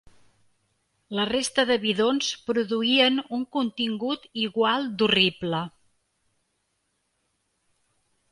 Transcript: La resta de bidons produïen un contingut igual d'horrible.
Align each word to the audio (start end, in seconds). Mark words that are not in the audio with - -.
La 1.17 1.25
resta 1.29 1.65
de 1.71 1.75
bidons 1.83 2.29
produïen 2.47 3.19
un 3.37 3.43
contingut 3.57 4.25
igual 4.45 4.89
d'horrible. 5.01 5.61